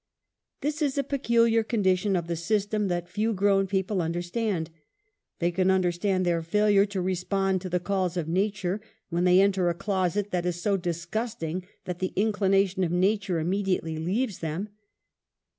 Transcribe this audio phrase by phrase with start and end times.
[0.61, 4.71] This is a peculiar condition of the system that few grown people understand.
[5.37, 9.39] They can under* stand their failure to respond to the calls of nature, when they
[9.41, 14.69] enter a closet that is so disgusting that the inclination of nature immediately leaves them.